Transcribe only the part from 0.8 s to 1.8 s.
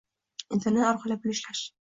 orqali pul ishlash